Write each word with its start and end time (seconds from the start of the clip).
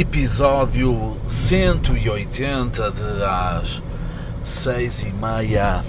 episódio 0.00 1.16
180 1.26 2.92
de 2.92 3.24
às 3.24 3.82
seis 4.44 5.02
e 5.02 5.12
meia 5.12 5.84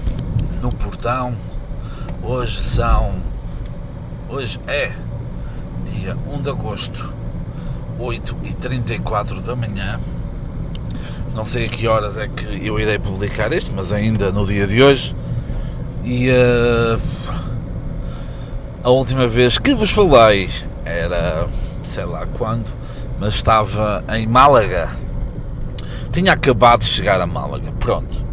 no 0.60 0.72
portão. 0.72 1.36
Hoje 2.20 2.60
são. 2.60 3.22
Hoje 4.28 4.60
é 4.66 4.90
dia 5.84 6.16
1 6.26 6.42
de 6.42 6.50
agosto, 6.50 7.14
8 8.00 8.36
e 8.42 8.52
34 8.52 9.40
da 9.42 9.54
manhã. 9.54 10.00
Não 11.32 11.46
sei 11.46 11.66
a 11.66 11.68
que 11.68 11.86
horas 11.86 12.18
é 12.18 12.26
que 12.26 12.66
eu 12.66 12.80
irei 12.80 12.98
publicar 12.98 13.52
isto, 13.52 13.70
mas 13.72 13.92
ainda 13.92 14.32
no 14.32 14.44
dia 14.44 14.66
de 14.66 14.82
hoje. 14.82 15.14
E 16.02 16.30
uh, 16.30 17.00
a 18.82 18.90
última 18.90 19.28
vez 19.28 19.56
que 19.56 19.72
vos 19.72 19.92
falei 19.92 20.50
era 20.84 21.48
sei 21.84 22.04
lá 22.04 22.26
quando, 22.26 22.70
mas 23.20 23.34
estava 23.34 24.02
em 24.14 24.26
Málaga. 24.26 24.88
Tinha 26.10 26.32
acabado 26.32 26.80
de 26.80 26.86
chegar 26.86 27.20
a 27.20 27.26
Málaga. 27.26 27.70
Pronto. 27.78 28.26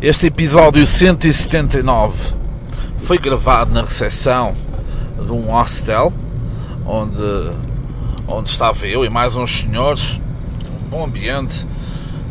Este 0.00 0.28
episódio 0.28 0.86
179 0.86 2.34
foi 2.98 3.18
gravado 3.18 3.70
na 3.70 3.82
recepção 3.82 4.54
de 5.22 5.30
um 5.30 5.50
hostel 5.50 6.10
onde, 6.86 7.52
onde 8.26 8.48
estava 8.48 8.86
eu 8.86 9.04
e 9.04 9.10
mais 9.10 9.36
uns 9.36 9.60
senhores. 9.60 10.18
Um 10.66 10.88
bom 10.88 11.04
ambiente, 11.04 11.66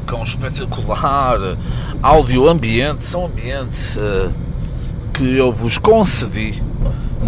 com 0.10 0.18
um 0.18 0.24
espetacular 0.24 1.38
áudio 2.02 2.50
ambiente. 2.50 3.04
São 3.04 3.28
ambiente 3.28 3.80
uh, 4.00 4.34
que 5.14 5.38
eu 5.38 5.52
vos 5.52 5.78
concedi 5.78 6.69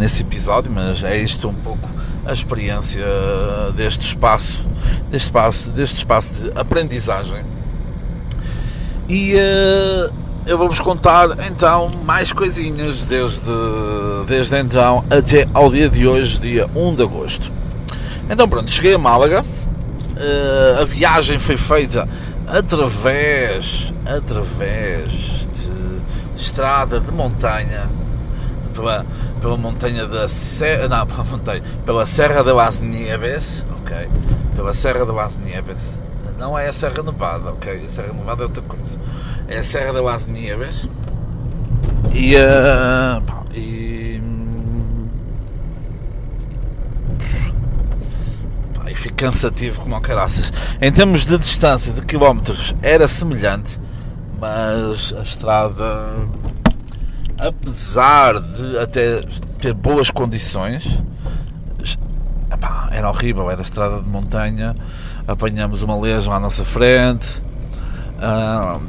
nesse 0.02 0.24
episódio, 0.24 0.72
mas 0.72 1.04
é 1.04 1.16
isto 1.16 1.48
um 1.48 1.54
pouco 1.54 1.88
a 2.26 2.34
experiência 2.34 3.06
deste 3.76 4.08
espaço, 4.08 4.68
deste 5.12 5.26
espaço, 5.26 5.70
deste 5.70 5.98
espaço 5.98 6.34
de 6.34 6.60
aprendizagem. 6.60 7.46
E 9.08 9.36
uh, 9.36 10.12
eu 10.48 10.58
vou-vos 10.58 10.80
contar 10.80 11.30
então 11.48 11.92
mais 12.04 12.32
coisinhas 12.32 13.06
desde, 13.06 13.52
desde 14.26 14.58
então 14.58 15.06
até 15.08 15.48
ao 15.54 15.70
dia 15.70 15.88
de 15.88 16.08
hoje, 16.08 16.40
dia 16.40 16.68
1 16.76 16.96
de 16.96 17.04
agosto. 17.04 17.52
Então 18.28 18.50
pronto, 18.50 18.72
cheguei 18.72 18.96
a 18.96 18.98
Málaga, 18.98 19.44
uh, 19.44 20.82
a 20.82 20.86
viagem 20.86 21.38
foi 21.38 21.58
feita 21.58 22.10
através, 22.48 23.94
através 24.04 25.12
de 25.54 26.42
estrada 26.42 27.00
de 27.00 27.12
montanha 27.12 28.01
pela, 28.82 29.06
pela 29.40 29.58
montanha 29.58 30.08
da 30.08 30.28
Serra, 30.28 30.88
não, 30.88 31.06
pela 31.06 31.24
montanha, 31.24 31.62
pela 31.86 32.06
Serra 32.06 32.44
de 32.44 32.52
las 32.52 32.82
Nieves, 32.82 33.66
ok? 33.80 34.10
Pela 34.56 34.74
Serra 34.74 35.06
de 35.06 35.12
las 35.12 35.38
Nieves. 35.38 36.02
Não 36.38 36.58
é 36.58 36.68
a 36.68 36.74
Serra 36.74 37.04
Nevada, 37.04 37.52
ok? 37.52 37.86
A 37.86 37.90
Serra 37.90 38.14
Nevada 38.14 38.44
é 38.44 38.48
outra 38.48 38.64
coisa. 38.64 38.98
É 39.48 39.60
a 39.60 39.64
Serra 39.64 39.94
de 39.94 40.02
las 40.02 40.26
Nieves. 40.26 40.90
E, 42.12 42.36
uh, 42.36 43.22
pá, 43.22 43.44
e, 43.54 44.20
pá, 48.74 48.90
e 48.90 48.96
fico 48.96 49.16
cansativo 49.16 49.82
como 49.82 49.94
ao 49.94 50.02
caraças. 50.02 50.52
Em 50.82 50.92
termos 50.92 51.26
de 51.26 51.38
distância 51.38 51.94
de 51.94 52.02
quilómetros 52.02 52.76
era 52.82 53.08
semelhante, 53.08 53.80
mas 54.40 55.14
a 55.16 55.22
estrada 55.22 56.28
apesar 57.42 58.40
de 58.40 58.78
até 58.78 59.22
ter 59.60 59.74
boas 59.74 60.12
condições, 60.12 60.88
era 62.92 63.10
horrível, 63.10 63.50
era 63.50 63.62
estrada 63.62 64.00
de 64.00 64.08
montanha, 64.08 64.76
apanhamos 65.28 65.82
uma 65.82 66.00
lesma 66.00 66.36
à 66.36 66.40
nossa 66.40 66.64
frente, 66.64 67.42
uh, 68.20 68.80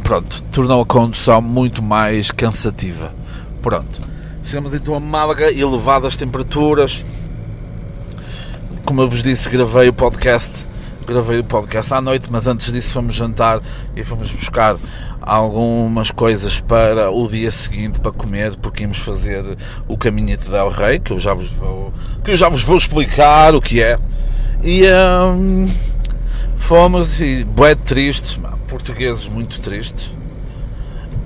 pronto, 0.00 0.42
tornou 0.52 0.82
a 0.82 0.86
condução 0.86 1.40
muito 1.40 1.82
mais 1.82 2.30
cansativa. 2.30 3.14
Pronto, 3.62 4.02
chegamos 4.44 4.74
então 4.74 4.94
a 4.94 5.00
Málaga, 5.00 5.50
elevadas 5.50 6.16
temperaturas, 6.16 7.06
como 8.84 9.00
eu 9.00 9.08
vos 9.08 9.22
disse, 9.22 9.48
gravei 9.48 9.88
o 9.88 9.92
podcast 9.92 10.65
gravei 11.06 11.38
o 11.38 11.44
podcast 11.44 11.94
à 11.94 12.00
noite, 12.00 12.26
mas 12.30 12.48
antes 12.48 12.72
disso 12.72 12.92
fomos 12.92 13.14
jantar 13.14 13.62
e 13.94 14.02
fomos 14.02 14.32
buscar 14.32 14.76
algumas 15.22 16.10
coisas 16.10 16.58
para 16.60 17.10
o 17.10 17.28
dia 17.28 17.50
seguinte 17.50 18.00
para 18.00 18.10
comer, 18.10 18.56
porque 18.56 18.82
íamos 18.82 18.98
fazer 18.98 19.56
o 19.86 19.96
caminho 19.96 20.36
de 20.36 20.48
Del 20.48 20.68
Rey, 20.68 20.98
que 20.98 21.12
eu 21.12 21.18
já 21.18 21.32
vos 21.32 21.52
vou, 21.52 21.92
que 22.24 22.32
eu 22.32 22.36
já 22.36 22.48
vos 22.48 22.64
vou 22.64 22.76
explicar 22.76 23.54
o 23.54 23.60
que 23.60 23.80
é. 23.80 23.98
E 24.64 24.82
hum, 24.88 25.70
fomos 26.56 27.20
e 27.20 27.44
bué 27.44 27.76
tristes, 27.76 28.38
portugueses 28.66 29.28
muito 29.28 29.60
tristes. 29.60 30.06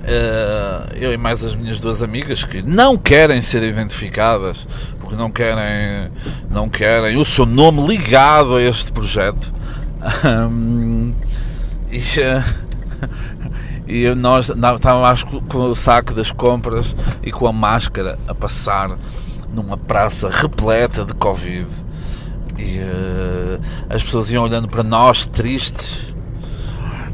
Uh, 0.01 0.95
eu 0.95 1.13
e 1.13 1.17
mais 1.17 1.43
as 1.43 1.55
minhas 1.55 1.79
duas 1.79 2.01
amigas 2.01 2.43
que 2.43 2.63
não 2.63 2.97
querem 2.97 3.39
ser 3.39 3.61
identificadas 3.61 4.67
porque 4.99 5.15
não 5.15 5.29
querem 5.29 6.11
não 6.49 6.67
querem 6.67 7.17
o 7.17 7.23
seu 7.23 7.45
nome 7.45 7.85
ligado 7.85 8.55
a 8.55 8.61
este 8.63 8.91
projeto 8.91 9.53
e, 11.91 11.97
uh, 11.99 12.43
e 13.87 14.15
nós 14.15 14.49
estávamos 14.49 15.23
com 15.23 15.63
o 15.63 15.75
saco 15.75 16.13
das 16.13 16.31
compras 16.31 16.95
e 17.23 17.31
com 17.31 17.47
a 17.47 17.53
máscara 17.53 18.17
a 18.27 18.33
passar 18.33 18.97
numa 19.53 19.77
praça 19.77 20.29
repleta 20.29 21.05
de 21.05 21.13
Covid. 21.13 21.67
E 22.57 22.79
uh, 22.79 23.61
as 23.89 24.03
pessoas 24.03 24.29
iam 24.31 24.43
olhando 24.43 24.67
para 24.67 24.83
nós 24.83 25.25
tristes, 25.25 26.13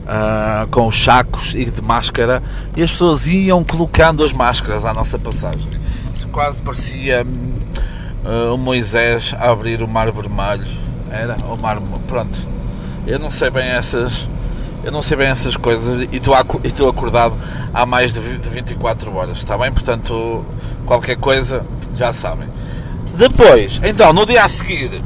uh, 0.08 0.68
com 0.70 0.88
os 0.88 1.04
sacos 1.04 1.54
e 1.54 1.66
de 1.66 1.82
máscara, 1.82 2.42
e 2.76 2.84
as 2.84 2.92
pessoas 2.92 3.28
iam 3.28 3.64
colocando 3.64 4.24
as 4.24 4.34
máscaras 4.34 4.86
à 4.86 4.94
nossa 4.94 5.18
passagem. 5.18 5.80
Isso 6.14 6.28
quase 6.30 6.62
parecia 6.62 7.26
uh, 7.26 8.54
o 8.54 8.58
Moisés 8.58 9.34
a 9.38 9.50
abrir 9.50 9.82
o 9.82 9.88
Mar 9.88 10.12
Vermelho. 10.12 10.68
Era 11.10 11.38
o 11.46 11.58
Mar. 11.58 11.80
Pronto. 12.08 12.57
Eu 13.08 13.18
não 13.18 13.32
sei 13.32 13.50
bem 13.50 13.70
essas 13.70 14.30
eu 14.84 14.92
não 14.92 15.02
sei 15.02 15.18
bem 15.18 15.28
essas 15.28 15.58
coisas 15.58 16.08
e 16.12 16.18
estou 16.68 16.88
acordado 16.88 17.36
há 17.74 17.86
mais 17.86 18.14
de 18.14 18.20
24 18.20 19.14
horas, 19.16 19.38
está 19.38 19.58
bem? 19.58 19.72
Portanto, 19.72 20.46
qualquer 20.86 21.18
coisa 21.18 21.66
já 21.96 22.14
sabem. 22.14 22.48
Depois, 23.18 23.82
então, 23.84 24.14
no 24.14 24.26
dia 24.26 24.44
a 24.44 24.48
seguir, 24.48 25.02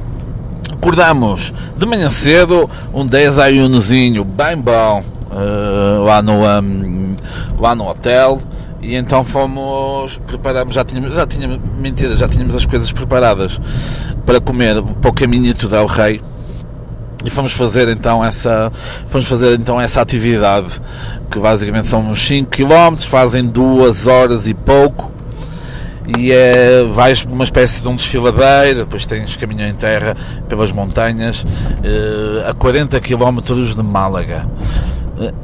acordamos 0.71 1.53
de 1.75 1.85
manhã 1.85 2.09
cedo, 2.09 2.69
um 2.93 3.05
desayunozinho 3.05 4.23
bem 4.23 4.57
bom 4.57 5.03
uh, 5.31 6.03
lá, 6.03 6.21
no, 6.21 6.43
um, 6.43 7.15
lá 7.57 7.73
no 7.73 7.87
hotel. 7.87 8.41
E 8.81 8.95
então 8.95 9.23
fomos, 9.23 10.19
preparamos, 10.27 10.75
já 10.75 10.83
tínhamos, 10.83 11.15
já 11.15 11.25
tínhamos, 11.25 11.59
mentira, 11.77 12.15
já 12.15 12.27
tínhamos 12.27 12.55
as 12.55 12.65
coisas 12.65 12.91
preparadas 12.91 13.59
para 14.25 14.41
comer 14.41 14.81
para 15.01 15.09
o 15.09 15.13
caminho 15.13 15.53
do 15.53 15.85
Rei 15.85 16.21
e 17.23 17.29
fomos 17.29 17.53
fazer 17.53 17.87
então 17.89 18.23
essa 18.23 18.71
fomos 19.07 19.27
fazer 19.27 19.59
então 19.59 19.79
essa 19.79 20.01
atividade 20.01 20.79
que 21.29 21.39
basicamente 21.39 21.87
são 21.87 22.01
uns 22.01 22.25
5 22.25 22.49
km 22.49 22.97
fazem 22.99 23.45
duas 23.45 24.07
horas 24.07 24.47
e 24.47 24.53
pouco 24.53 25.11
e 26.17 26.31
é, 26.31 26.83
vais 26.83 27.23
uma 27.25 27.43
espécie 27.43 27.81
de 27.81 27.87
um 27.87 27.95
desfiladeiro 27.95 28.79
depois 28.79 29.05
tens 29.05 29.35
caminho 29.35 29.67
em 29.67 29.73
terra 29.73 30.15
pelas 30.49 30.71
montanhas 30.71 31.45
eh, 31.83 32.49
a 32.49 32.53
40 32.53 32.99
km 32.99 33.39
de 33.39 33.83
Málaga. 33.83 34.49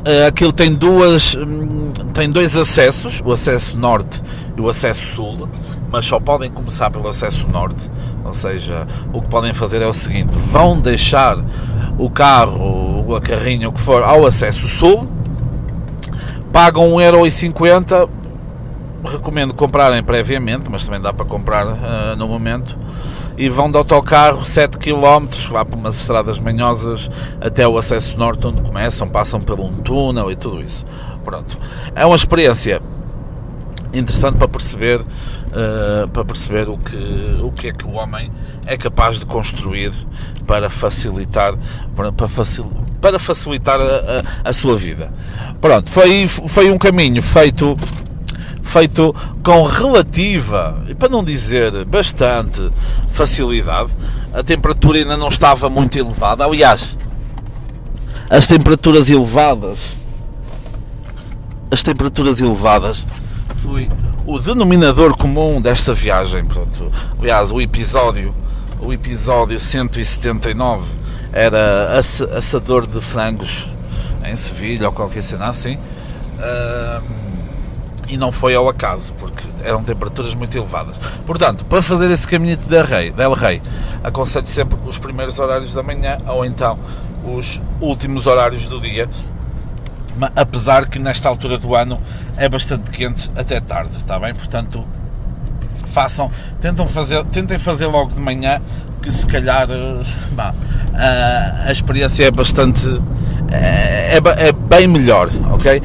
Eh, 0.03 0.25
aquilo 0.25 0.51
tem 0.51 0.73
duas 0.73 1.35
hum, 1.35 1.89
tem 2.11 2.27
dois 2.27 2.57
acessos 2.57 3.21
o 3.23 3.31
acesso 3.31 3.77
norte 3.77 4.21
e 4.57 4.59
o 4.59 4.67
acesso 4.67 5.05
sul 5.13 5.47
mas 5.91 6.05
só 6.05 6.19
podem 6.19 6.49
começar 6.49 6.89
pelo 6.89 7.07
acesso 7.07 7.47
norte 7.47 7.87
ou 8.27 8.33
seja, 8.33 8.85
o 9.13 9.21
que 9.21 9.27
podem 9.29 9.53
fazer 9.53 9.81
é 9.81 9.87
o 9.87 9.93
seguinte: 9.93 10.35
vão 10.51 10.77
deixar 10.77 11.37
o 11.97 12.09
carro, 12.09 13.15
a 13.15 13.21
carrinha, 13.21 13.69
o 13.69 13.73
que 13.73 13.81
for, 13.81 14.03
ao 14.03 14.25
acesso 14.25 14.67
sul, 14.67 15.07
pagam 16.51 16.91
1,50€. 16.91 18.09
Recomendo 19.05 19.53
comprarem 19.53 20.03
previamente, 20.03 20.69
mas 20.69 20.83
também 20.85 20.99
dá 20.99 21.13
para 21.13 21.25
comprar 21.25 21.65
uh, 21.65 22.15
no 22.17 22.27
momento. 22.27 22.77
E 23.37 23.47
vão 23.47 23.69
de 23.69 23.77
autocarro 23.77 24.43
7 24.43 24.77
km, 24.77 25.27
lá 25.51 25.63
por 25.63 25.77
umas 25.77 25.95
estradas 25.95 26.39
manhosas 26.39 27.09
até 27.39 27.67
o 27.67 27.77
acesso 27.77 28.17
norte, 28.17 28.47
onde 28.47 28.61
começam, 28.61 29.07
passam 29.07 29.39
por 29.39 29.59
um 29.59 29.71
túnel 29.77 30.31
e 30.31 30.35
tudo 30.35 30.61
isso. 30.61 30.85
Pronto. 31.23 31.57
É 31.95 32.05
uma 32.05 32.15
experiência 32.15 32.81
interessante 33.97 34.37
para 34.37 34.47
perceber 34.47 34.99
uh, 34.99 36.07
para 36.13 36.25
perceber 36.25 36.69
o 36.69 36.77
que 36.77 37.39
o 37.41 37.51
que 37.51 37.67
é 37.67 37.73
que 37.73 37.85
o 37.85 37.91
homem 37.93 38.31
é 38.65 38.77
capaz 38.77 39.19
de 39.19 39.25
construir 39.25 39.91
para 40.45 40.69
facilitar 40.69 41.55
para, 41.95 42.11
para, 42.11 42.27
facil, 42.27 42.71
para 43.01 43.19
facilitar 43.19 43.79
a, 43.79 43.83
a, 44.45 44.49
a, 44.49 44.53
sua 44.53 44.75
vida 44.75 45.11
pronto 45.59 45.89
foi 45.89 46.27
foi 46.27 46.71
um 46.71 46.77
caminho 46.77 47.21
feito 47.21 47.77
feito 48.67 49.15
com 49.43 49.63
relativa, 49.63 50.83
e 50.89 50.93
para 50.93 51.09
não 51.09 51.23
dizer 51.23 51.85
bastante 51.85 52.69
facilidade. 53.07 53.95
A 54.33 54.43
temperatura 54.43 54.99
ainda 54.99 55.17
não 55.17 55.29
estava 55.29 55.69
muito 55.69 55.97
elevada. 55.97 56.43
Aliás, 56.43 56.97
as 58.29 58.45
temperaturas 58.45 59.09
elevadas, 59.09 59.79
as 61.71 61.81
temperaturas 61.81 62.41
elevadas 62.41 63.05
foi 63.67 63.89
o 64.25 64.39
denominador 64.39 65.17
comum 65.17 65.59
desta 65.59 65.93
viagem. 65.93 66.45
Pronto, 66.45 66.89
aliás, 67.19 67.51
o 67.51 67.59
episódio, 67.59 68.33
o 68.79 68.93
episódio 68.93 69.59
179 69.59 70.85
era 71.33 71.99
assador 71.99 72.87
de 72.87 73.01
frangos 73.01 73.67
em 74.23 74.37
Sevilha 74.37 74.87
ou 74.87 74.93
qualquer 74.93 75.21
cena 75.21 75.49
assim. 75.49 75.75
Uh, 75.75 77.03
e 78.07 78.15
não 78.15 78.31
foi 78.31 78.55
ao 78.55 78.69
acaso, 78.69 79.13
porque 79.15 79.43
eram 79.61 79.83
temperaturas 79.83 80.33
muito 80.33 80.57
elevadas. 80.57 80.95
Portanto, 81.25 81.65
para 81.65 81.81
fazer 81.81 82.09
esse 82.09 82.25
caminho 82.25 82.55
de 82.55 82.69
Del 82.69 82.85
Del 83.13 83.33
Rey 83.33 83.61
aconselho 84.01 84.47
sempre 84.47 84.79
os 84.87 84.97
primeiros 84.97 85.39
horários 85.39 85.73
da 85.73 85.83
manhã 85.83 86.19
ou 86.25 86.45
então 86.45 86.79
os 87.25 87.61
últimos 87.81 88.27
horários 88.27 88.65
do 88.69 88.79
dia, 88.79 89.09
apesar 90.35 90.87
que 90.87 90.99
nesta 90.99 91.29
altura 91.29 91.57
do 91.57 91.75
ano 91.75 91.99
é 92.37 92.47
bastante 92.47 92.89
quente 92.91 93.29
até 93.35 93.59
tarde, 93.59 93.97
está 93.97 94.19
bem? 94.19 94.33
Portanto, 94.33 94.85
façam, 95.87 96.31
tentam 96.61 96.87
fazer, 96.87 97.23
tentem 97.25 97.57
fazer 97.57 97.87
logo 97.87 98.13
de 98.13 98.21
manhã, 98.21 98.61
que 99.01 99.11
se 99.11 99.25
calhar 99.25 99.67
eh, 99.69 100.51
a, 100.93 101.67
a 101.67 101.71
experiência 101.71 102.25
é 102.25 102.31
bastante 102.31 102.87
é, 103.51 104.17
é, 104.17 104.47
é 104.47 104.51
bem 104.51 104.87
melhor, 104.87 105.29
ok? 105.51 105.81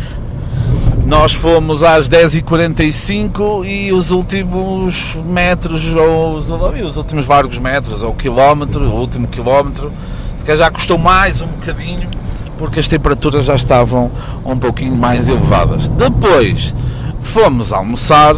Nós 1.04 1.32
fomos 1.32 1.82
às 1.82 2.08
10h45 2.08 3.66
e 3.66 3.92
os 3.92 4.10
últimos 4.10 5.16
metros, 5.24 5.94
ou 5.94 6.38
os 6.38 6.96
últimos 6.96 7.26
vários 7.26 7.58
metros, 7.58 8.02
ou 8.02 8.14
quilómetro, 8.14 8.84
o 8.84 9.00
último 9.00 9.26
quilómetro, 9.26 9.92
se 10.36 10.44
calhar 10.44 10.58
já 10.58 10.70
custou 10.70 10.96
mais 10.98 11.42
um 11.42 11.48
bocadinho, 11.48 12.08
porque 12.62 12.78
as 12.78 12.86
temperaturas 12.86 13.44
já 13.44 13.56
estavam 13.56 14.08
um 14.44 14.56
pouquinho 14.56 14.94
mais 14.94 15.26
elevadas. 15.26 15.88
Depois 15.88 16.72
fomos 17.18 17.72
almoçar, 17.72 18.36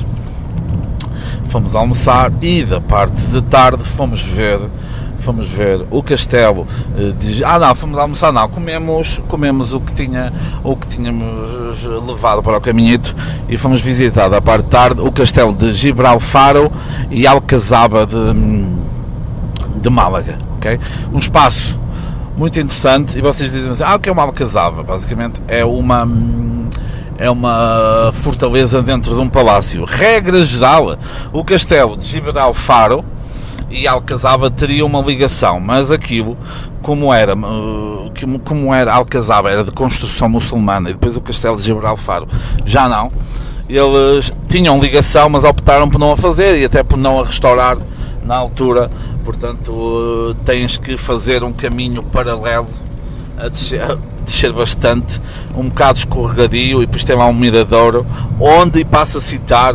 fomos 1.49 1.77
almoçar 1.77 2.33
e 2.41 2.65
da 2.65 2.81
parte 2.81 3.21
de 3.21 3.43
tarde 3.43 3.85
fomos 3.85 4.23
ver 4.23 4.61
fomos 5.19 5.47
ver 5.47 5.87
o 5.91 6.03
castelo 6.03 6.67
eh, 6.99 7.13
de... 7.13 7.45
ah 7.45 7.59
não, 7.59 7.75
fomos 7.75 7.99
almoçar 7.99 8.33
não, 8.33 8.49
comemos, 8.49 9.23
comemos 9.29 9.73
o 9.73 9.81
que 9.81 9.93
tinha 9.93 10.33
o 10.63 10.75
que 10.77 10.87
tínhamos 10.87 11.83
levado 11.85 12.43
para 12.43 12.57
o 12.59 12.61
caminhito 12.61 13.15
e 13.49 13.57
fomos 13.59 13.81
visitar 13.81 14.29
da 14.29 14.41
parte 14.41 14.65
de 14.65 14.71
tarde 14.71 15.01
o 15.03 15.13
castelo 15.13 15.55
de 15.57 15.73
Gibralfaro 15.73 16.73
e 17.11 17.27
Alcazaba 17.27 18.07
de, 18.07 19.81
de 19.81 19.91
Málaga, 19.91 20.39
ok? 20.57 20.79
Um 21.13 21.19
espaço 21.19 21.84
muito 22.37 22.59
interessante 22.59 23.19
e 23.19 23.23
vocês 23.23 23.53
dizem 23.53 23.71
assim, 23.71 23.83
ah 23.85 23.95
o 23.95 24.01
que 24.01 24.09
é 24.09 24.13
uma 24.13 24.23
Alcazaba? 24.23 24.83
Basicamente 24.83 25.41
é 25.47 25.65
uma 25.65 26.07
é 27.17 27.31
uma 27.31 28.11
fortaleza 28.13 28.83
dentro 28.83 29.15
de 29.15 29.21
um 29.21 29.29
palácio. 29.29 29.85
Regra 29.85 30.43
geral, 30.43 30.99
o 31.33 31.45
castelo 31.45 31.97
de 31.97 32.05
Gibralfaro 32.05 33.05
e 33.71 33.87
Alcazaba 33.87 34.51
teria 34.51 34.85
uma 34.85 35.01
ligação, 35.01 35.61
mas 35.61 35.91
aquilo, 35.91 36.37
como 36.83 37.13
era, 37.13 37.33
eh, 37.33 38.39
como 38.45 38.75
era 38.75 38.93
Alcazaba, 38.93 39.51
era 39.51 39.65
de 39.65 39.71
construção 39.71 40.29
muçulmana 40.29 40.91
e 40.91 40.93
depois 40.93 41.17
o 41.17 41.21
castelo 41.21 41.57
de 41.57 41.63
Gibralfaro 41.63 42.29
já 42.65 42.89
não, 42.89 43.11
eles 43.69 44.33
tinham 44.49 44.79
ligação, 44.79 45.29
mas 45.29 45.45
optaram 45.45 45.89
por 45.89 45.99
não 45.99 46.13
a 46.13 46.17
fazer 46.17 46.59
e 46.61 46.65
até 46.65 46.83
por 46.83 46.99
não 46.99 47.21
a 47.21 47.25
restaurar 47.25 47.79
na 48.23 48.37
altura, 48.37 48.91
portanto 49.25 50.37
tens 50.45 50.77
que 50.77 50.97
fazer 50.97 51.43
um 51.43 51.53
caminho 51.53 52.03
paralelo 52.03 52.69
a 53.37 53.49
descer, 53.49 53.83
a 53.83 53.97
descer 54.23 54.53
bastante, 54.53 55.21
um 55.57 55.69
bocado 55.69 55.99
escorregadio 55.99 56.83
e 56.83 56.87
depois 56.87 57.05
tem 57.05 57.17
lá 57.17 57.27
um 57.27 57.35
miradouro 57.35 58.07
onde, 58.39 58.85
passa 58.85 59.19
a 59.19 59.21
citar, 59.21 59.75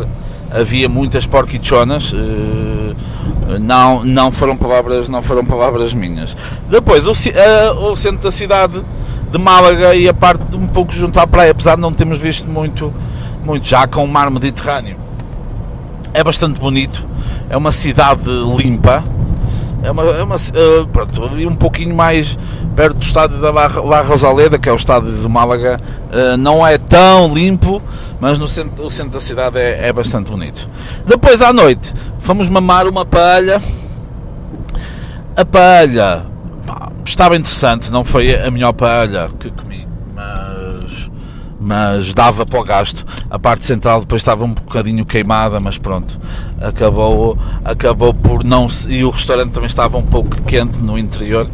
havia 0.50 0.88
muitas 0.88 1.26
porquichonas, 1.26 2.12
eh, 2.14 3.58
não, 3.60 4.04
não, 4.04 4.32
foram 4.32 4.56
palavras, 4.56 5.08
não 5.08 5.22
foram 5.22 5.44
palavras 5.44 5.92
minhas. 5.92 6.36
Depois, 6.68 7.06
o, 7.06 7.12
o 7.12 7.96
centro 7.96 8.22
da 8.22 8.30
cidade 8.30 8.82
de 9.30 9.38
Málaga 9.38 9.94
e 9.94 10.08
a 10.08 10.14
parte 10.14 10.56
um 10.56 10.66
pouco 10.66 10.92
junto 10.92 11.18
à 11.20 11.26
praia, 11.26 11.52
apesar 11.52 11.76
de 11.76 11.80
não 11.80 11.92
termos 11.92 12.18
visto 12.18 12.48
muito, 12.48 12.92
muito 13.44 13.66
já 13.66 13.86
com 13.86 14.04
o 14.04 14.08
mar 14.08 14.30
Mediterrâneo. 14.30 14.96
É 16.12 16.24
bastante 16.24 16.60
bonito, 16.60 17.06
é 17.48 17.56
uma 17.56 17.70
cidade 17.70 18.28
limpa, 18.56 19.04
é 19.82 19.90
uma, 19.90 20.02
é 20.04 20.22
uma 20.22 20.36
uh, 20.36 20.86
pronto, 20.92 21.24
um 21.24 21.54
pouquinho 21.54 21.94
mais 21.94 22.38
perto 22.76 22.98
do 22.98 23.02
estádio 23.02 23.38
da 23.40 23.50
La 23.50 24.00
Rosaleda, 24.02 24.58
que 24.58 24.68
é 24.68 24.72
o 24.72 24.76
estádio 24.76 25.12
de 25.12 25.28
Málaga, 25.28 25.78
uh, 26.12 26.36
não 26.36 26.66
é 26.66 26.78
tão 26.78 27.32
limpo, 27.34 27.82
mas 28.20 28.38
no 28.38 28.46
centro, 28.46 28.84
o 28.84 28.90
centro 28.90 29.12
da 29.12 29.20
cidade 29.20 29.58
é, 29.58 29.88
é 29.88 29.92
bastante 29.92 30.30
bonito. 30.30 30.68
Depois 31.06 31.40
à 31.42 31.52
noite 31.52 31.92
fomos 32.18 32.48
mamar 32.48 32.86
uma 32.86 33.04
palha. 33.04 33.60
A 35.36 35.44
palha 35.44 36.26
estava 37.04 37.36
interessante, 37.36 37.90
não 37.90 38.04
foi 38.04 38.34
a 38.34 38.50
melhor 38.50 38.72
palha 38.72 39.30
que 39.38 39.50
comi, 39.50 39.79
mas, 41.60 42.14
dava 42.14 42.46
para 42.46 42.58
o 42.58 42.64
gasto. 42.64 43.06
A 43.28 43.38
parte 43.38 43.66
central 43.66 44.00
depois 44.00 44.22
estava 44.22 44.44
um 44.44 44.54
bocadinho 44.54 45.04
queimada, 45.04 45.60
mas 45.60 45.76
pronto, 45.76 46.18
acabou, 46.60 47.38
acabou 47.64 48.14
por 48.14 48.42
não. 48.42 48.68
E 48.88 49.04
o 49.04 49.10
restaurante 49.10 49.52
também 49.52 49.68
estava 49.68 49.98
um 49.98 50.06
pouco 50.06 50.40
quente 50.42 50.80
no 50.80 50.98
interior 50.98 51.48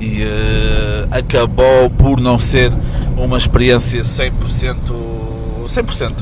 e 0.00 0.22
uh, 0.22 1.08
acabou 1.10 1.90
por 1.90 2.20
não 2.20 2.38
ser 2.38 2.72
uma 3.16 3.36
experiência 3.36 4.00
100% 4.00 5.08
100% 5.66 6.12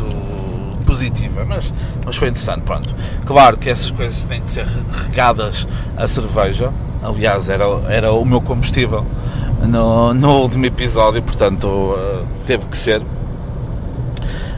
positiva, 0.85 1.45
mas, 1.45 1.73
mas 2.05 2.17
foi 2.17 2.29
interessante, 2.29 2.62
pronto. 2.62 2.95
Claro 3.25 3.57
que 3.57 3.69
essas 3.69 3.91
coisas 3.91 4.25
têm 4.25 4.41
que 4.41 4.50
ser 4.50 4.67
regadas 4.67 5.67
a 5.97 6.09
cerveja, 6.09 6.73
aliás, 7.03 7.49
era, 7.49 7.65
era 7.88 8.12
o 8.12 8.25
meu 8.25 8.41
combustível 8.41 9.05
no, 9.67 10.12
no 10.15 10.41
último 10.41 10.67
episódio, 10.67 11.23
portanto, 11.23 11.67
uh, 11.67 12.26
teve 12.47 12.67
que 12.67 12.76
ser. 12.76 13.00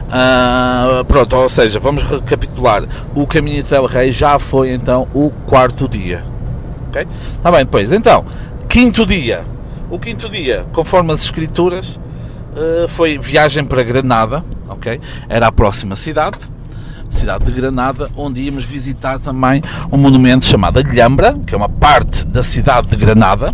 Uh, 0.09 1.05
pronto, 1.05 1.35
ou 1.35 1.49
seja, 1.49 1.79
vamos 1.79 2.03
recapitular. 2.03 2.83
O 3.15 3.27
Caminho 3.27 3.61
de 3.61 3.73
El 3.73 3.85
Rei 3.85 4.11
já 4.11 4.39
foi 4.39 4.73
então 4.73 5.07
o 5.13 5.29
quarto 5.45 5.87
dia. 5.87 6.23
Ok? 6.87 7.07
Está 7.31 7.51
bem, 7.51 7.61
depois. 7.61 7.91
Então, 7.91 8.25
quinto 8.67 9.05
dia. 9.05 9.43
O 9.89 9.99
quinto 9.99 10.29
dia, 10.29 10.65
conforme 10.71 11.11
as 11.13 11.21
escrituras, 11.21 11.95
uh, 11.95 12.87
foi 12.87 13.17
viagem 13.17 13.63
para 13.65 13.83
Granada 13.83 14.43
ok? 14.69 14.99
Era 15.27 15.47
a 15.47 15.51
próxima 15.51 15.95
cidade, 15.95 16.37
cidade 17.09 17.45
de 17.45 17.51
Granada, 17.51 18.09
onde 18.15 18.41
íamos 18.41 18.63
visitar 18.63 19.19
também 19.19 19.61
um 19.91 19.97
monumento 19.97 20.45
chamado 20.45 20.79
Alhambra, 20.79 21.37
que 21.45 21.53
é 21.53 21.57
uma 21.57 21.69
parte 21.69 22.25
da 22.25 22.43
cidade 22.43 22.87
de 22.87 22.95
Granada, 22.95 23.53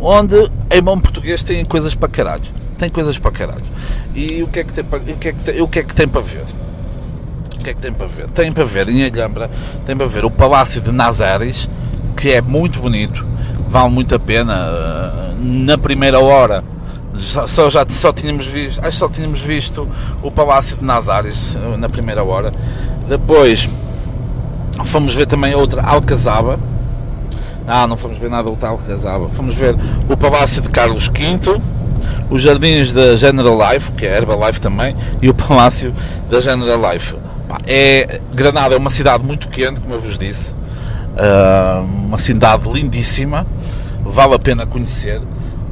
onde 0.00 0.50
em 0.70 0.82
bom 0.82 0.98
português 0.98 1.42
tem 1.42 1.64
coisas 1.64 1.94
para 1.94 2.08
caralho. 2.08 2.44
Tem 2.78 2.90
coisas 2.90 3.18
para 3.18 3.30
caralho. 3.30 3.64
E 4.14 4.42
o 4.42 4.48
que 4.48 4.60
é 4.60 4.64
que 4.64 4.72
tem 4.72 4.84
para, 4.84 4.98
o 4.98 5.16
que 5.16 5.28
é 5.28 5.32
que 5.32 5.40
tem, 5.40 5.62
o 5.62 5.68
que 5.68 5.78
é 5.78 5.82
que 5.82 5.94
tem 5.94 6.06
para 6.06 6.20
ver? 6.20 6.44
O 7.54 7.64
que 7.64 7.70
é 7.70 7.74
que 7.74 7.80
tem 7.80 7.92
para 7.92 8.06
ver? 8.06 8.30
Tem 8.30 8.52
para 8.52 8.64
ver 8.64 8.88
em 8.88 9.04
Alhambra, 9.04 9.50
tem 9.84 9.96
para 9.96 10.06
ver 10.06 10.24
o 10.24 10.30
Palácio 10.30 10.80
de 10.80 10.92
Nazares, 10.92 11.68
que 12.16 12.32
é 12.32 12.40
muito 12.40 12.80
bonito, 12.80 13.26
vale 13.68 13.90
muito 13.90 14.14
a 14.14 14.18
pena. 14.18 14.54
Eh, 14.54 15.34
na 15.40 15.76
primeira 15.76 16.20
hora 16.20 16.62
só, 17.14 17.70
já, 17.70 17.86
só 17.88 18.12
tínhamos 18.12 18.46
visto, 18.46 18.78
acho 18.80 18.90
que 18.90 18.96
só 18.96 19.08
tínhamos 19.08 19.40
visto 19.40 19.88
o 20.22 20.30
Palácio 20.30 20.76
de 20.76 20.84
Nazares 20.84 21.56
eh, 21.56 21.76
na 21.76 21.88
primeira 21.88 22.22
hora. 22.22 22.52
Depois 23.08 23.68
fomos 24.84 25.14
ver 25.14 25.26
também 25.26 25.54
outra 25.54 25.82
Alcazaba. 25.82 26.58
Ah, 27.66 27.86
não 27.86 27.96
fomos 27.96 28.18
ver 28.18 28.30
nada 28.30 28.48
outra 28.48 28.68
Alcazaba. 28.68 29.28
Fomos 29.28 29.54
ver 29.54 29.74
o 30.08 30.16
Palácio 30.16 30.62
de 30.62 30.68
Carlos 30.68 31.08
V, 31.08 31.60
os 32.30 32.42
jardins 32.42 32.92
da 32.92 33.16
General 33.16 33.58
Life, 33.72 33.92
que 33.92 34.06
é 34.06 34.16
Herbalife 34.16 34.60
também, 34.60 34.96
e 35.20 35.28
o 35.28 35.34
Palácio 35.34 35.92
da 36.30 36.40
General 36.40 36.92
Life. 36.92 37.16
É, 37.66 38.20
Granada 38.34 38.74
é 38.74 38.78
uma 38.78 38.90
cidade 38.90 39.24
muito 39.24 39.48
quente, 39.48 39.80
como 39.80 39.94
eu 39.94 40.00
vos 40.00 40.18
disse, 40.18 40.52
uh, 40.52 41.82
uma 41.82 42.18
cidade 42.18 42.68
lindíssima, 42.70 43.46
vale 44.04 44.34
a 44.34 44.38
pena 44.38 44.66
conhecer 44.66 45.20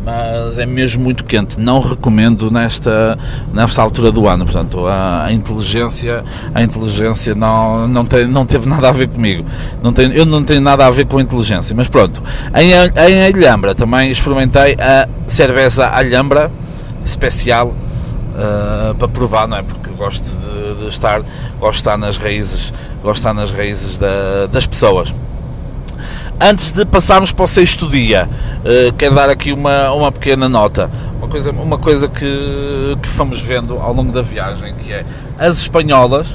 mas 0.04 0.58
é 0.58 0.66
mesmo 0.66 1.02
muito 1.02 1.24
quente. 1.24 1.58
Não 1.58 1.80
recomendo 1.80 2.50
nesta, 2.50 3.18
nesta 3.52 3.80
altura 3.80 4.12
do 4.12 4.28
ano. 4.28 4.44
Portanto, 4.44 4.86
a, 4.86 5.24
a 5.24 5.32
inteligência, 5.32 6.22
a 6.54 6.62
inteligência 6.62 7.34
não, 7.34 7.88
não, 7.88 8.04
tem, 8.04 8.26
não 8.26 8.44
teve 8.44 8.68
nada 8.68 8.88
a 8.88 8.92
ver 8.92 9.08
comigo. 9.08 9.44
Não 9.82 9.92
tem, 9.92 10.12
eu 10.12 10.26
não 10.26 10.44
tenho 10.44 10.60
nada 10.60 10.86
a 10.86 10.90
ver 10.90 11.06
com 11.06 11.18
a 11.18 11.22
inteligência. 11.22 11.74
Mas 11.74 11.88
pronto, 11.88 12.22
em, 12.54 12.70
em 12.70 13.24
Alhambra 13.24 13.74
também 13.74 14.10
experimentei 14.10 14.76
a 14.78 15.08
cerveja 15.26 15.86
Alhambra 15.88 16.52
especial 17.04 17.68
uh, 17.68 18.94
para 18.94 19.08
provar, 19.08 19.48
não 19.48 19.56
é? 19.56 19.62
Porque 19.62 19.90
gosto 19.90 20.24
de, 20.24 20.82
de, 20.82 20.88
estar, 20.88 21.22
gosto 21.58 21.72
de 21.72 21.76
estar 21.78 21.96
nas 21.96 22.16
raízes, 22.16 22.72
gosto 23.02 23.14
de 23.14 23.20
estar 23.20 23.34
nas 23.34 23.50
raízes 23.50 23.98
da, 23.98 24.46
das 24.50 24.66
pessoas. 24.66 25.14
Antes 26.40 26.72
de 26.72 26.84
passarmos 26.84 27.30
para 27.30 27.44
o 27.44 27.48
sexto 27.48 27.88
dia, 27.88 28.28
uh, 28.28 28.92
quero 28.94 29.14
dar 29.14 29.30
aqui 29.30 29.52
uma, 29.52 29.92
uma 29.92 30.10
pequena 30.10 30.48
nota. 30.48 30.90
Uma 31.18 31.28
coisa, 31.28 31.52
uma 31.52 31.78
coisa 31.78 32.08
que, 32.08 32.98
que 33.00 33.08
fomos 33.08 33.40
vendo 33.40 33.78
ao 33.78 33.92
longo 33.94 34.10
da 34.12 34.20
viagem, 34.20 34.74
que 34.74 34.92
é 34.92 35.04
as 35.38 35.58
espanholas, 35.58 36.26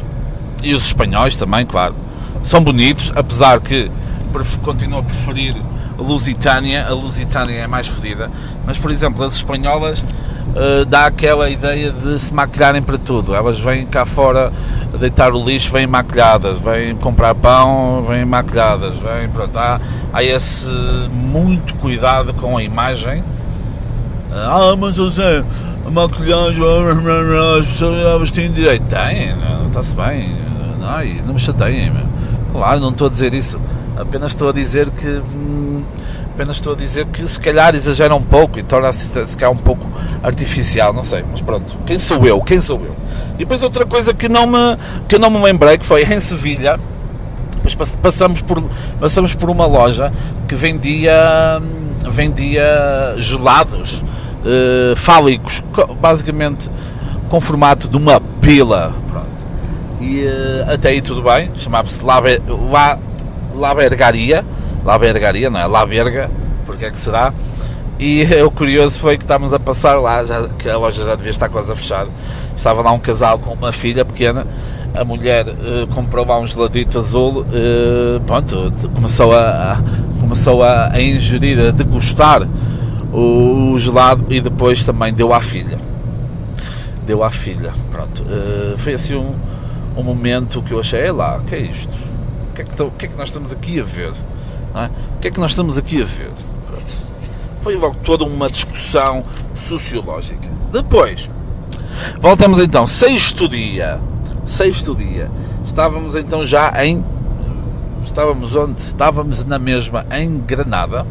e 0.64 0.74
os 0.74 0.88
espanhóis 0.88 1.36
também, 1.38 1.66
claro, 1.66 1.96
são 2.44 2.64
bonitos, 2.64 3.12
apesar 3.16 3.60
que 3.60 3.92
continuo 4.64 5.00
a 5.00 5.04
preferir 5.04 5.56
Lusitânia, 6.00 6.86
a 6.88 6.94
Lusitânia 6.94 7.60
é 7.60 7.68
mais 7.68 7.88
fodida, 7.88 8.32
mas 8.66 8.78
por 8.78 8.90
exemplo, 8.90 9.24
as 9.24 9.34
espanholas 9.34 10.00
uh, 10.00 10.86
dá 10.86 11.06
aquela 11.06 11.50
ideia 11.50 11.92
de 11.92 12.18
se 12.18 12.34
maquilharem 12.34 12.82
para 12.82 12.98
tudo. 12.98 13.36
Elas 13.36 13.60
vêm 13.60 13.86
cá 13.86 14.06
fora 14.06 14.52
deitar 14.98 15.34
o 15.34 15.44
lixo, 15.44 15.72
vêm 15.72 15.86
maquilhadas, 15.86 16.60
vêm 16.60 16.96
comprar 16.96 17.36
pão, 17.36 18.04
vêm 18.08 18.26
maquilhadas, 18.26 18.98
vêm, 18.98 19.30
pronto, 19.30 19.58
há, 19.58 19.80
há 20.14 20.24
esse 20.24 20.70
muito 21.12 21.76
cuidado 21.76 22.34
com 22.34 22.58
a 22.58 22.64
imagem. 22.64 23.24
Ah, 24.32 24.76
mas 24.78 24.96
José, 24.96 25.44
a 25.86 25.92
maquilhagem, 25.92 26.64
as 27.60 27.66
pessoas 27.68 28.32
têm 28.32 28.52
direito. 28.52 28.86
Tem, 28.86 29.36
está-se 29.68 29.94
bem, 29.94 30.36
não, 30.80 31.26
não 31.26 31.34
me 31.34 31.40
chateiem, 31.40 31.92
claro, 32.54 32.80
não 32.80 32.90
estou 32.90 33.08
a 33.08 33.10
dizer 33.10 33.34
isso 33.34 33.60
Apenas 34.00 34.32
estou 34.32 34.48
a 34.48 34.54
dizer 34.54 34.90
que. 34.92 35.22
Apenas 36.40 36.56
estou 36.56 36.72
a 36.72 36.76
dizer 36.78 37.06
que 37.08 37.28
se 37.28 37.38
calhar 37.38 37.76
exagera 37.76 38.16
um 38.16 38.22
pouco 38.22 38.58
e 38.58 38.64
torna-se 38.64 39.28
se 39.28 39.38
calhar 39.38 39.52
um 39.52 39.58
pouco 39.58 39.86
artificial, 40.24 40.94
não 40.94 41.04
sei, 41.04 41.22
mas 41.30 41.42
pronto. 41.42 41.76
Quem 41.86 42.00
sou 42.00 42.26
eu? 42.26 42.42
Quem 42.42 42.62
sou 42.62 42.80
eu? 42.80 42.96
E 43.36 43.40
depois 43.40 43.62
outra 43.62 43.86
coisa 43.86 44.14
que 44.14 44.30
não 44.30 44.48
me, 44.48 44.78
que 45.10 45.20
não 45.20 45.30
me 45.30 45.38
lembrei, 45.44 45.78
que 45.78 45.86
foi 45.86 46.02
em 46.04 46.18
Sevilha, 46.18 46.80
passamos 48.02 48.42
por, 48.42 48.64
passamos 49.02 49.36
por 49.36 49.50
uma 49.50 49.66
loja 49.66 50.14
que 50.48 50.56
vendia, 50.56 51.62
vendia 52.10 53.16
gelados 53.18 54.02
uh, 54.02 54.96
fálicos, 54.96 55.62
basicamente 56.00 56.72
com 57.28 57.42
formato 57.42 57.90
de 57.90 57.98
uma 57.98 58.22
pila. 58.40 58.96
Pronto. 59.10 59.28
E 60.00 60.24
uh, 60.24 60.72
até 60.74 60.88
aí 60.88 61.02
tudo 61.02 61.22
bem, 61.22 61.52
chamava-se 61.56 62.02
Lave, 62.02 62.42
La, 62.72 62.98
Lavergaria, 63.54 64.46
Lavergaria, 64.84 65.50
não 65.50 65.60
é? 65.60 65.66
Laverga, 65.66 66.30
porque 66.66 66.86
é 66.86 66.92
que 66.92 67.00
será? 67.00 67.34
E 68.00 68.24
o 68.44 68.52
curioso 68.52 69.00
foi 69.00 69.18
que 69.18 69.24
estávamos 69.24 69.54
a 69.54 69.60
passar 69.60 70.00
lá, 70.00 70.24
já, 70.24 70.48
que 70.48 70.70
a 70.70 70.78
loja 70.78 71.04
já 71.04 71.16
devia 71.16 71.32
estar 71.32 71.50
quase 71.50 71.72
a 71.72 71.76
fechar. 71.76 72.08
Estava 72.56 72.82
lá 72.82 72.92
um 72.92 73.00
casal 73.00 73.40
com 73.40 73.54
uma 73.54 73.72
filha 73.72 74.06
pequena. 74.06 74.48
A 74.94 75.04
mulher 75.04 75.48
uh, 75.48 75.88
comprou 75.94 76.26
lá 76.26 76.40
um 76.40 76.48
geladito 76.48 76.98
azul. 76.98 77.42
Uh, 77.42 78.20
pronto, 78.26 78.74
começou 78.96 79.34
a, 79.34 79.74
a 79.74 79.78
começou 80.20 80.64
a, 80.64 80.92
a, 80.92 81.02
ingerir, 81.02 81.60
a 81.60 81.72
degustar 81.72 82.48
o, 83.12 83.72
o, 83.72 83.80
gelado 83.80 84.26
e 84.30 84.40
depois 84.40 84.84
também 84.84 85.14
deu 85.14 85.34
à 85.34 85.42
filha. 85.42 85.78
Deu 87.06 87.24
à 87.24 87.32
filha. 87.32 87.74
Pronto, 87.92 88.24
uh, 88.24 88.78
foi 88.78 88.94
assim 88.94 89.16
um, 89.16 89.34
um 89.98 90.04
momento 90.04 90.62
que 90.62 90.72
eu 90.72 90.80
achei, 90.80 91.02
é 91.02 91.12
lá, 91.12 91.40
que 91.48 91.56
é 91.56 91.60
isto? 91.60 92.10
que 92.60 92.62
é 92.62 92.66
que, 92.66 92.82
o 92.82 92.92
que, 92.92 93.06
é 93.06 93.10
que 93.10 93.18
nós 93.18 93.30
estamos 93.30 93.54
aqui 93.54 93.80
a 93.80 93.84
ver? 93.84 94.12
É? 94.76 94.86
O 95.16 95.20
que 95.20 95.28
é 95.28 95.32
que 95.32 95.40
nós 95.40 95.52
estamos 95.52 95.78
aqui 95.78 96.02
a 96.02 96.06
ver? 96.06 96.32
Pronto. 96.66 96.84
Foi 97.62 97.76
logo 97.76 97.96
toda 98.04 98.24
uma 98.24 98.50
discussão 98.50 99.24
sociológica. 99.56 100.48
Depois, 100.72 101.30
voltamos 102.20 102.60
então, 102.60 102.88
sexto 102.88 103.48
dia. 103.48 104.00
Sexto 104.46 104.96
dia. 104.96 105.30
Estávamos 105.66 106.16
então 106.16 106.46
já 106.46 106.74
em. 106.84 107.04
Estávamos 108.04 108.56
onde? 108.56 108.80
Estávamos 108.82 109.44
na 109.44 109.60
mesma, 109.60 110.06
em 110.12 110.40
Granada 110.40 111.06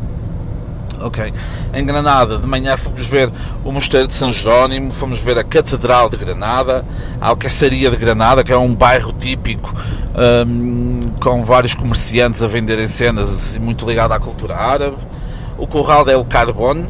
ok? 1.01 1.33
Em 1.73 1.85
Granada, 1.85 2.39
de 2.39 2.47
manhã 2.47 2.77
fomos 2.77 3.07
ver 3.07 3.31
o 3.65 3.73
Mosteiro 3.73 4.07
de 4.07 4.15
São 4.15 4.33
Jerónimo, 4.33 4.91
fomos 4.91 5.21
ver 5.21 5.39
a 5.39 5.45
Catedral 5.45 6.09
de 6.09 6.17
Granada, 6.17 6.85
a 7.21 7.29
Alcaçaria 7.29 7.91
de 7.91 7.97
Granada, 7.97 8.43
que 8.45 8.53
é 8.53 8.57
um 8.57 8.75
bairro 8.75 9.13
típico 9.13 9.75
um, 10.47 11.01
com 11.21 11.45
vários 11.45 11.75
comerciantes 11.75 12.43
a 12.43 12.47
venderem 12.47 12.89
cenas 12.89 13.31
assim, 13.31 13.59
muito 13.59 13.87
ligado 13.87 14.13
à 14.13 14.21
cultura 14.21 14.57
árabe. 14.57 14.97
O 15.57 15.67
Corral 15.67 16.05
del 16.05 16.25
Carbone, 16.25 16.87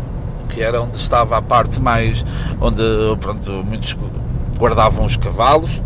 que 0.49 0.63
era 0.63 0.81
onde 0.83 0.97
estava 0.99 1.39
a 1.39 1.43
parte 1.43 1.81
mais 1.81 2.25
onde 2.61 2.83
pronto, 3.21 3.51
muitos 3.65 3.97
guardavam 4.59 5.05
os 5.05 5.17
cavalos. 5.17 5.83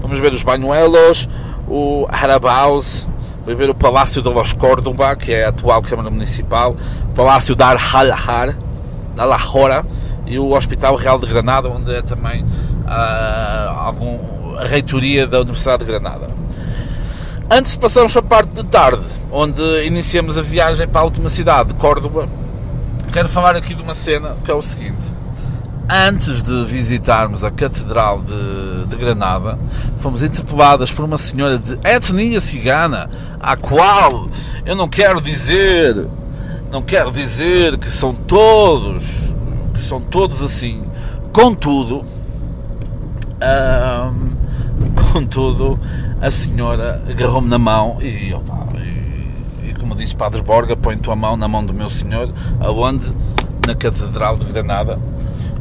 Vamos 0.00 0.18
ver 0.18 0.32
os 0.32 0.42
banhuelos, 0.42 1.28
o 1.66 2.06
Harabaus, 2.10 3.08
Fui 3.44 3.54
ver 3.54 3.68
o 3.68 3.74
Palácio 3.74 4.22
de 4.22 4.28
Los 4.30 4.54
Córdoba, 4.54 5.14
que 5.16 5.32
é 5.32 5.44
a 5.44 5.50
atual 5.50 5.82
Câmara 5.82 6.08
Municipal, 6.10 6.74
o 7.04 7.08
Palácio 7.10 7.54
da 7.54 7.68
Al-Har, 7.68 8.56
da 9.14 9.24
Lahora, 9.26 9.84
e 10.26 10.38
o 10.38 10.52
Hospital 10.52 10.96
Real 10.96 11.18
de 11.18 11.26
Granada, 11.26 11.68
onde 11.68 11.94
é 11.94 12.00
também 12.00 12.42
uh, 12.42 13.70
algum, 13.76 14.56
a 14.58 14.64
reitoria 14.64 15.26
da 15.26 15.40
Universidade 15.40 15.84
de 15.84 15.90
Granada. 15.90 16.26
Antes 17.50 17.76
passamos 17.76 18.12
para 18.12 18.20
a 18.20 18.24
parte 18.24 18.52
de 18.54 18.64
tarde, 18.64 19.04
onde 19.30 19.62
iniciamos 19.84 20.38
a 20.38 20.42
viagem 20.42 20.88
para 20.88 21.02
a 21.02 21.04
última 21.04 21.28
cidade, 21.28 21.74
Córdoba. 21.74 22.26
Quero 23.12 23.28
falar 23.28 23.54
aqui 23.56 23.74
de 23.74 23.82
uma 23.82 23.94
cena 23.94 24.38
que 24.42 24.50
é 24.50 24.54
o 24.54 24.62
seguinte 24.62 25.12
antes 25.88 26.42
de 26.42 26.64
visitarmos 26.64 27.44
a 27.44 27.50
Catedral 27.50 28.22
de, 28.22 28.86
de, 28.86 28.96
Granada, 28.96 29.58
fomos 29.98 30.22
interpeladas 30.22 30.90
por 30.90 31.04
uma 31.04 31.18
senhora 31.18 31.58
de 31.58 31.78
etnia 31.84 32.40
cigana, 32.40 33.10
a 33.40 33.56
qual 33.56 34.28
eu 34.64 34.74
não 34.74 34.88
quero 34.88 35.20
dizer, 35.20 36.08
não 36.70 36.82
quero 36.82 37.12
dizer 37.12 37.76
que 37.76 37.88
são 37.88 38.14
todos, 38.14 39.04
que 39.74 39.80
são 39.80 40.00
todos 40.00 40.42
assim. 40.42 40.84
Contudo, 41.32 42.04
hum, 43.42 44.30
contudo, 45.12 45.78
a 46.20 46.30
senhora 46.30 47.02
agarrou-me 47.08 47.48
na 47.48 47.58
mão 47.58 47.98
e, 48.00 48.32
opa, 48.32 48.68
e, 48.78 49.68
e, 49.68 49.74
como 49.74 49.94
diz 49.94 50.14
Padre 50.14 50.40
Borga, 50.40 50.76
põe 50.76 50.96
tua 50.96 51.16
mão 51.16 51.36
na 51.36 51.48
mão 51.48 51.64
do 51.64 51.74
meu 51.74 51.90
senhor, 51.90 52.32
aonde? 52.60 53.12
Na 53.66 53.74
Catedral 53.74 54.36
de 54.36 54.44
Granada 54.44 54.98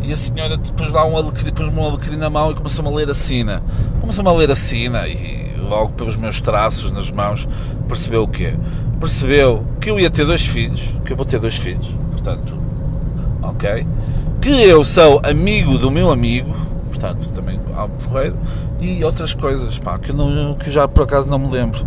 e 0.04 0.12
a 0.12 0.16
senhora 0.16 0.58
depois 0.58 0.92
dá 0.92 1.06
um 1.06 1.16
alecrim, 1.18 1.52
pôs-me 1.52 1.80
um 1.80 1.86
alecrim 1.86 2.18
na 2.18 2.30
mão 2.30 2.52
e 2.52 2.56
começou-me 2.56 2.90
a 2.90 2.94
ler 2.94 3.10
a 3.10 3.14
sina. 3.14 3.64
Começou-me 4.02 4.30
a 4.30 4.34
ler 4.34 4.52
a 4.52 4.56
sina 4.56 5.08
e 5.08 5.56
logo 5.58 5.94
pelos 5.94 6.16
meus 6.16 6.42
traços 6.42 6.92
nas 6.92 7.10
mãos 7.10 7.48
percebeu 7.88 8.24
o 8.24 8.28
quê? 8.28 8.54
Percebeu 9.00 9.66
que 9.80 9.90
eu 9.90 10.00
ia 10.00 10.10
ter 10.10 10.26
dois 10.26 10.46
filhos, 10.46 10.94
que 11.06 11.14
eu 11.14 11.18
vou 11.18 11.26
ter 11.26 11.40
dois 11.40 11.56
filhos, 11.56 11.88
portanto, 12.12 12.54
ok? 13.42 13.88
Que 14.42 14.50
eu 14.50 14.84
sou 14.84 15.22
amigo 15.24 15.78
do 15.78 15.90
meu 15.90 16.12
amigo, 16.12 16.54
portanto, 16.88 17.30
também 17.30 17.60
ao 17.76 17.90
porreiro, 17.90 18.38
e 18.80 19.04
outras 19.04 19.34
coisas, 19.34 19.78
pá, 19.80 19.98
que, 19.98 20.14
não, 20.14 20.56
que 20.56 20.70
já 20.72 20.88
por 20.88 21.04
acaso 21.04 21.28
não 21.28 21.40
me 21.40 21.50
lembro, 21.50 21.86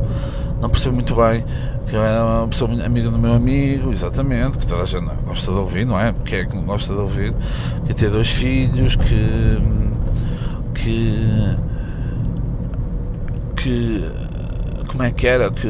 não 0.67 0.71
percebo 0.71 0.97
muito 0.97 1.15
bem 1.15 1.45
que 1.89 1.95
é 1.95 2.21
uma 2.21 2.49
pessoa 2.49 2.71
amiga 2.85 3.11
do 3.11 3.19
meu 3.19 3.33
amigo, 3.33 3.93
exatamente, 3.93 4.59
que 4.59 4.67
toda 4.67 4.83
a 4.83 4.87
gente 4.87 5.09
gosta 5.25 5.53
de 5.53 5.59
ouvir, 5.59 5.87
não 5.87 5.99
é? 5.99 6.13
Porque 6.13 6.37
é 6.37 6.45
que 6.45 6.57
não 6.57 6.65
gosta 6.65 6.93
de 6.93 6.99
ouvir, 6.99 7.33
que 7.87 7.95
ter 7.95 8.11
dois 8.11 8.29
filhos, 8.29 8.97
que. 8.97 9.59
que. 10.75 11.57
que. 13.57 14.05
como 14.89 15.03
é 15.05 15.13
que 15.13 15.27
era? 15.29 15.51
Que. 15.51 15.69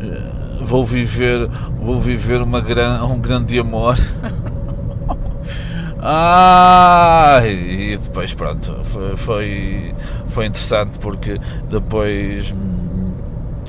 Eh, 0.00 0.62
vou 0.62 0.84
viver, 0.84 1.48
vou 1.80 2.00
viver 2.00 2.42
uma 2.42 2.60
gran, 2.60 3.04
um 3.04 3.20
grande 3.20 3.58
amor. 3.60 3.96
ah, 6.02 7.40
e 7.44 7.96
depois 7.96 8.34
pronto, 8.34 8.76
foi, 8.82 9.16
foi, 9.16 9.94
foi 10.26 10.46
interessante 10.46 10.98
porque 10.98 11.38
depois 11.70 12.52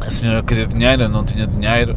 a 0.02 0.12
senhora 0.12 0.44
queria 0.44 0.68
dinheiro, 0.68 1.04
eu 1.04 1.10
não 1.10 1.24
tinha 1.24 1.48
dinheiro. 1.48 1.96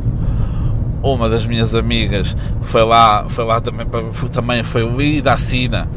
Uma 1.03 1.29
das 1.29 1.47
minhas 1.47 1.75
amigas 1.75 2.37
foi 2.63 2.85
lá, 2.85 3.27
foi 3.29 3.45
lá 3.45 3.61
também, 3.61 3.87
foi, 4.13 4.29
também 4.29 4.63
foi 4.63 4.83
o 4.83 5.23
da 5.23 5.37
Sina 5.37 5.89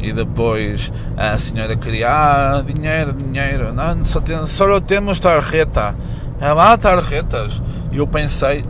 e 0.00 0.12
depois 0.12 0.92
a 1.16 1.36
senhora 1.36 1.76
queria 1.76 2.08
ah, 2.08 2.62
dinheiro, 2.62 3.12
dinheiro, 3.12 3.72
não, 3.72 4.04
só, 4.04 4.20
tem, 4.20 4.46
só 4.46 4.80
temos 4.80 5.18
tarjeta. 5.18 5.94
Ela, 6.40 6.72
ah, 6.72 6.78
tarjetas. 6.78 7.60
E 7.90 7.98
eu 7.98 8.06
pensei 8.06 8.64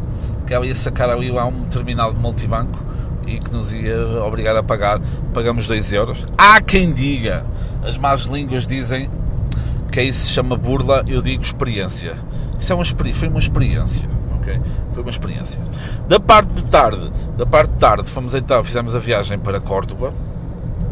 que 0.46 0.54
ela 0.54 0.66
ia 0.66 0.74
sacar 0.74 1.10
ali 1.10 1.30
lá 1.30 1.44
um 1.46 1.64
terminal 1.64 2.12
de 2.12 2.18
multibanco 2.18 2.82
e 3.26 3.38
que 3.38 3.52
nos 3.52 3.72
ia 3.72 4.22
obrigar 4.24 4.56
a 4.56 4.62
pagar. 4.62 5.00
Pagamos 5.34 5.66
2 5.66 5.92
euros. 5.92 6.24
Há 6.36 6.60
quem 6.60 6.92
diga, 6.92 7.44
as 7.84 7.98
más 7.98 8.22
línguas 8.22 8.66
dizem 8.66 9.10
que 9.92 10.00
aí 10.00 10.12
se 10.12 10.28
chama 10.28 10.56
burla, 10.56 11.04
eu 11.06 11.20
digo 11.20 11.42
experiência. 11.42 12.16
Isso 12.58 12.72
é 12.72 12.74
uma, 12.74 12.84
foi 12.84 13.28
uma 13.28 13.38
experiência. 13.38 14.08
Okay? 14.40 14.60
Foi 14.92 15.02
uma 15.02 15.10
experiência. 15.10 15.60
Da 16.08 16.18
parte 16.18 16.50
de 16.52 16.64
tarde, 16.64 17.10
da 17.36 17.46
parte 17.46 17.72
de 17.72 17.78
tarde, 17.78 18.08
fomos 18.08 18.34
então, 18.34 18.62
fizemos 18.64 18.94
a 18.94 18.98
viagem 18.98 19.38
para 19.38 19.60
Córdoba. 19.60 20.12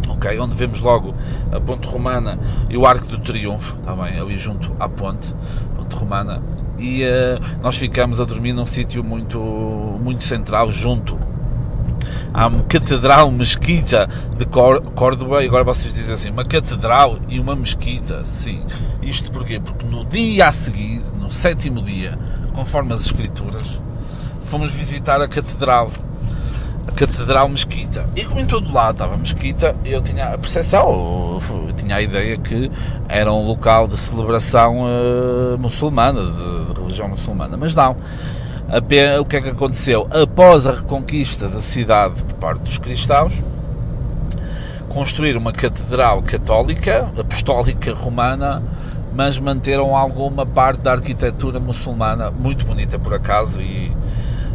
ok? 0.09 0.39
Onde 0.39 0.55
vemos 0.55 0.81
logo 0.81 1.15
a 1.53 1.61
Ponte 1.61 1.87
Romana 1.87 2.39
e 2.69 2.77
o 2.77 2.87
Arco 2.87 3.07
do 3.07 3.19
Triunfo, 3.19 3.77
está 3.77 3.95
bem, 3.95 4.19
ali 4.19 4.37
junto 4.37 4.75
à 4.79 4.89
ponte, 4.89 5.35
Ponte 5.77 5.97
Romana, 5.97 6.43
e 6.79 7.05
uh, 7.05 7.61
nós 7.63 7.77
ficamos 7.77 8.21
a 8.21 8.25
dormir 8.25 8.53
num 8.53 8.67
sítio 8.67 9.03
muito, 9.03 9.39
muito 9.39 10.25
central, 10.25 10.71
junto 10.71 11.19
à 12.33 12.51
Catedral 12.69 13.31
Mesquita 13.31 14.09
de 14.37 14.45
Córdoba, 14.47 15.43
e 15.43 15.47
agora 15.47 15.65
vocês 15.65 15.95
dizem 15.95 16.15
assim, 16.15 16.31
uma 16.31 16.45
catedral 16.45 17.19
e 17.29 17.41
uma 17.41 17.57
mesquita, 17.57 18.25
sim. 18.25 18.65
Isto 19.03 19.31
porquê? 19.31 19.61
Porque 19.61 19.87
no 19.87 20.05
dia 20.05 20.49
a 20.49 20.53
seguir, 20.53 21.03
no 21.19 21.31
sétimo 21.31 21.81
dia, 21.83 22.19
conforme 22.53 22.93
as 22.93 23.07
escrituras, 23.07 23.81
fomos 24.45 24.71
visitar 24.71 25.21
a 25.21 25.29
catedral 25.29 25.91
a 26.87 26.93
Catedral 26.93 27.49
Mesquita. 27.49 28.09
E 28.15 28.25
como 28.25 28.41
em 28.41 28.47
todo 28.47 28.73
lado 28.73 28.93
estava 28.93 29.17
Mesquita, 29.17 29.77
eu 29.85 30.01
tinha 30.01 30.29
a 30.29 30.39
percepção, 30.39 31.41
eu 31.67 31.73
tinha 31.73 31.97
a 31.97 32.03
ideia 32.03 32.39
que 32.39 32.71
era 33.09 33.33
um 33.33 33.45
local 33.45 33.89
de 33.89 33.99
celebração 33.99 34.83
uh, 34.83 35.59
muçulmana, 35.59 36.23
de, 36.23 36.75
de, 36.75 36.81
religião 36.81 37.09
muçulmana. 37.09 37.57
Mas 37.57 37.75
não. 37.75 37.97
O 39.21 39.25
que 39.25 39.37
é 39.37 39.41
que 39.41 39.49
aconteceu? 39.49 40.09
Após 40.11 40.67
a 40.67 40.73
reconquista 40.73 41.49
da 41.49 41.61
cidade 41.61 42.23
por 42.25 42.35
parte 42.35 42.63
dos 42.63 42.79
cristãos, 42.79 43.33
construíram 44.89 45.41
uma 45.41 45.53
catedral 45.53 46.23
católica, 46.23 47.09
apostólica 47.19 47.93
romana, 47.93 48.63
mas 49.15 49.39
manteram 49.39 49.95
alguma 49.95 50.45
parte 50.45 50.81
da 50.81 50.93
arquitetura 50.93 51.61
muçulmana, 51.61 52.31
muito 52.31 52.67
bonita 52.67 52.99
por 52.99 53.15
acaso, 53.15 53.61
e 53.61 53.93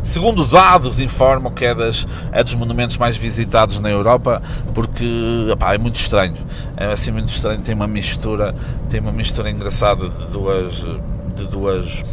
segundo 0.04 0.46
dados 0.46 1.00
informam 1.00 1.54
que 1.54 1.64
é, 1.64 1.74
das, 1.74 2.08
é 2.32 2.44
dos 2.44 2.56
monumentos 2.56 2.98
mais 2.98 3.16
visitados 3.16 3.80
na 3.80 3.90
Europa 3.90 4.42
porque 4.74 5.06
opá, 5.54 5.76
é 5.76 5.78
muito 5.78 6.00
estranho 6.00 6.34
é 6.76 6.88
assim 6.88 7.12
muito 7.12 7.30
estranho 7.30 7.62
tem 7.62 7.76
uma 7.76 7.88
mistura 7.88 8.56
tem 8.90 9.00
uma 9.00 9.12
mistura 9.12 9.52
engraçada 9.52 10.10
de 10.10 10.26
duas 10.32 10.74
de 11.36 11.48
duas 11.48 12.04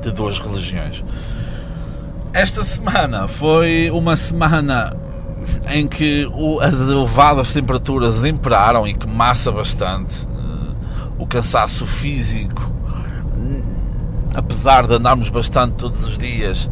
de 0.00 0.12
duas 0.12 0.38
religiões. 0.38 1.04
Esta 2.32 2.62
semana 2.62 3.26
foi 3.26 3.90
uma 3.90 4.16
semana 4.16 4.96
em 5.68 5.86
que 5.86 6.26
as 6.60 6.80
elevadas 6.80 7.52
temperaturas 7.52 8.24
imperaram 8.24 8.86
e 8.86 8.94
que 8.94 9.06
massa 9.06 9.50
bastante 9.50 10.28
o 11.18 11.26
cansaço 11.26 11.84
físico 11.86 12.80
apesar 14.34 14.86
de 14.86 14.94
andarmos 14.94 15.28
bastante 15.28 15.74
todos 15.74 16.04
os 16.04 16.18
dias, 16.18 16.70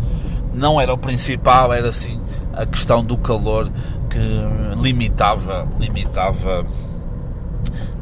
não 0.55 0.81
era 0.81 0.93
o 0.93 0.99
principal, 0.99 1.73
era 1.73 1.89
assim 1.89 2.21
a 2.53 2.67
questão 2.67 3.05
do 3.05 3.17
calor 3.17 3.71
que 4.11 4.81
limitava, 4.81 5.67
limitava, 5.79 6.67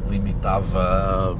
limitava 0.09 1.37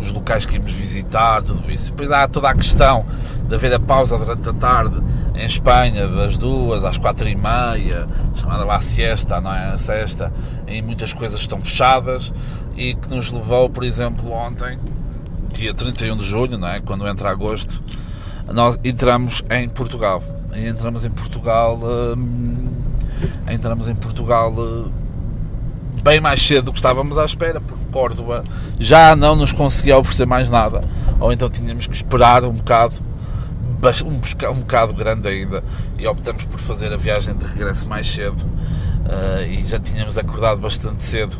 os 0.00 0.12
locais 0.12 0.46
que 0.46 0.54
íamos 0.54 0.72
visitar, 0.72 1.42
tudo 1.42 1.70
isso. 1.70 1.90
Depois 1.90 2.10
há 2.10 2.26
toda 2.28 2.50
a 2.50 2.54
questão 2.54 3.04
de 3.48 3.54
haver 3.54 3.72
a 3.72 3.80
pausa 3.80 4.18
durante 4.18 4.48
a 4.48 4.52
tarde 4.52 5.02
em 5.34 5.44
Espanha, 5.44 6.06
das 6.06 6.36
duas 6.36 6.84
às 6.84 6.98
quatro 6.98 7.28
e 7.28 7.34
meia, 7.34 8.08
chamada 8.34 8.64
lá 8.64 8.80
siesta, 8.80 9.40
não 9.40 9.52
é? 9.52 9.70
A 9.70 9.78
sexta, 9.78 10.32
e 10.66 10.82
muitas 10.82 11.12
coisas 11.12 11.38
estão 11.40 11.60
fechadas 11.60 12.32
e 12.76 12.94
que 12.94 13.08
nos 13.08 13.30
levou, 13.30 13.68
por 13.68 13.84
exemplo, 13.84 14.30
ontem 14.32 14.78
dia 15.52 15.74
31 15.74 16.16
de 16.16 16.24
julho, 16.24 16.58
não 16.58 16.68
é? 16.68 16.80
quando 16.80 17.06
entra 17.08 17.30
agosto, 17.30 17.82
nós 18.52 18.78
entramos 18.84 19.42
em 19.50 19.68
Portugal. 19.68 20.22
E 20.54 20.66
entramos 20.66 21.04
em 21.04 21.10
Portugal. 21.10 21.78
Hum, 22.16 22.68
entramos 23.50 23.88
em 23.88 23.94
Portugal 23.94 24.52
hum, 24.52 24.90
bem 26.02 26.20
mais 26.20 26.40
cedo 26.42 26.66
do 26.66 26.72
que 26.72 26.78
estávamos 26.78 27.18
à 27.18 27.24
espera, 27.24 27.60
porque 27.60 27.84
Córdoba 27.92 28.44
já 28.78 29.16
não 29.16 29.34
nos 29.34 29.52
conseguia 29.52 29.98
oferecer 29.98 30.26
mais 30.26 30.50
nada, 30.50 30.82
ou 31.20 31.32
então 31.32 31.48
tínhamos 31.48 31.86
que 31.86 31.94
esperar 31.94 32.44
um 32.44 32.52
bocado, 32.52 32.96
um, 34.04 34.50
um 34.50 34.60
bocado 34.60 34.94
grande 34.94 35.28
ainda, 35.28 35.62
e 35.98 36.06
optamos 36.06 36.44
por 36.44 36.60
fazer 36.60 36.92
a 36.92 36.96
viagem 36.96 37.34
de 37.34 37.44
regresso 37.44 37.88
mais 37.88 38.06
cedo. 38.06 38.42
Uh, 38.42 39.42
e 39.48 39.66
já 39.66 39.78
tínhamos 39.80 40.18
acordado 40.18 40.60
bastante 40.60 41.02
cedo 41.02 41.38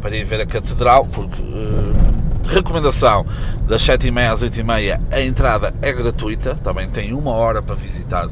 para 0.00 0.16
ir 0.16 0.24
ver 0.24 0.40
a 0.40 0.46
catedral, 0.46 1.06
porque 1.06 1.40
uh, 1.40 2.26
Recomendação: 2.48 3.26
das 3.66 3.82
7h30 3.82 4.30
às 4.30 4.44
8h30 4.44 5.00
a 5.10 5.20
entrada 5.20 5.74
é 5.82 5.92
gratuita, 5.92 6.54
também 6.56 6.88
tem 6.88 7.12
uma 7.12 7.32
hora 7.32 7.60
para 7.60 7.74
visitar. 7.74 8.28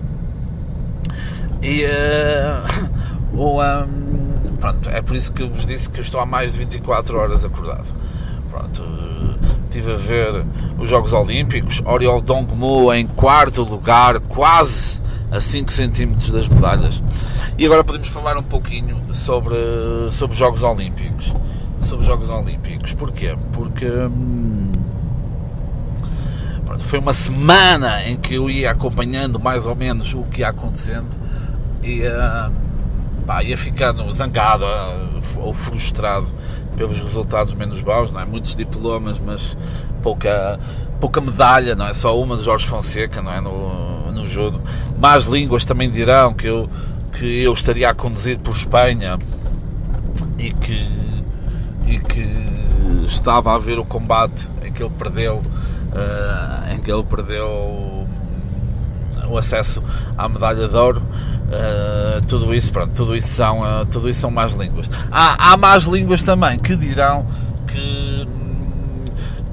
E 1.62 1.84
uh, 1.84 2.90
o, 3.36 3.60
um, 3.60 4.03
pronto, 4.64 4.88
é 4.88 5.02
por 5.02 5.14
isso 5.14 5.30
que 5.30 5.42
eu 5.42 5.50
vos 5.50 5.66
disse 5.66 5.90
que 5.90 6.00
eu 6.00 6.02
estou 6.02 6.18
há 6.18 6.24
mais 6.24 6.52
de 6.52 6.58
24 6.60 7.18
horas 7.18 7.44
acordado. 7.44 7.94
Pronto, 8.50 8.82
estive 9.64 9.92
a 9.92 9.96
ver 9.96 10.46
os 10.78 10.88
Jogos 10.88 11.12
Olímpicos, 11.12 11.82
Oriol 11.84 12.22
Dongmu 12.22 12.90
em 12.94 13.06
quarto 13.06 13.62
lugar, 13.62 14.20
quase 14.20 15.02
a 15.30 15.38
5 15.38 15.70
centímetros 15.70 16.30
das 16.30 16.48
medalhas. 16.48 17.02
E 17.58 17.66
agora 17.66 17.84
podemos 17.84 18.08
falar 18.08 18.38
um 18.38 18.42
pouquinho 18.42 19.02
sobre, 19.12 19.54
sobre 20.10 20.32
os 20.32 20.38
Jogos 20.38 20.62
Olímpicos 20.62 21.34
sobre 21.82 22.00
os 22.00 22.06
Jogos 22.06 22.30
Olímpicos. 22.30 22.94
Porquê? 22.94 23.36
Porque 23.52 23.86
hum, 23.86 24.72
pronto, 26.64 26.82
foi 26.82 26.98
uma 26.98 27.12
semana 27.12 28.02
em 28.08 28.16
que 28.16 28.34
eu 28.36 28.48
ia 28.48 28.70
acompanhando 28.70 29.38
mais 29.38 29.66
ou 29.66 29.76
menos 29.76 30.14
o 30.14 30.22
que 30.22 30.40
ia 30.40 30.48
acontecendo 30.48 31.10
e 31.82 32.00
hum, 32.08 32.63
pá, 33.26 33.42
ia 33.42 33.56
ficando 33.56 34.10
zangado 34.12 34.64
ou 35.36 35.52
frustrado 35.52 36.26
pelos 36.76 36.98
resultados 36.98 37.54
menos 37.54 37.80
bons, 37.80 38.10
não 38.10 38.20
é? 38.20 38.24
muitos 38.24 38.54
diplomas, 38.56 39.20
mas 39.20 39.56
pouca, 40.02 40.58
pouca 41.00 41.20
medalha, 41.20 41.74
não 41.74 41.86
é? 41.86 41.94
Só 41.94 42.20
uma 42.20 42.36
de 42.36 42.42
Jorge 42.42 42.66
Fonseca, 42.66 43.22
não 43.22 43.32
é? 43.32 43.40
No, 43.40 44.12
no 44.12 44.26
judo. 44.26 44.60
Más 44.98 45.26
línguas 45.26 45.64
também 45.64 45.90
dirão 45.90 46.34
que 46.34 46.46
eu, 46.46 46.68
que 47.12 47.42
eu 47.42 47.52
estaria 47.52 47.90
a 47.90 47.94
conduzir 47.94 48.38
por 48.38 48.54
Espanha 48.54 49.18
e 50.38 50.52
que 50.52 51.04
e 51.86 51.98
que 51.98 52.26
estava 53.06 53.54
a 53.54 53.58
ver 53.58 53.78
o 53.78 53.84
combate 53.84 54.48
em 54.64 54.72
que 54.72 54.82
ele 54.82 54.92
perdeu 54.98 55.36
uh, 55.36 56.72
em 56.72 56.78
que 56.80 56.90
ele 56.90 57.04
perdeu 57.04 58.06
o 59.28 59.38
acesso 59.38 59.82
à 60.16 60.28
medalha 60.28 60.66
de 60.66 60.76
ouro 60.76 61.02
uh, 61.54 62.26
tudo 62.26 62.54
isso 62.54 62.72
pronto 62.72 62.92
tudo 62.92 63.16
isso 63.16 63.28
são 63.28 63.60
uh, 63.60 63.86
tudo 63.86 64.08
isso 64.08 64.20
são 64.20 64.30
más 64.30 64.52
línguas 64.52 64.88
há, 65.10 65.52
há 65.52 65.56
más 65.56 65.84
línguas 65.84 66.22
também 66.22 66.58
que 66.58 66.76
dirão 66.76 67.26
que 67.66 68.28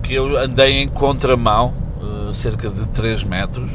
que 0.03 0.13
eu 0.13 0.37
andei 0.37 0.81
em 0.81 0.87
contramão 0.87 1.73
cerca 2.33 2.69
de 2.69 2.87
3 2.87 3.25
metros 3.25 3.69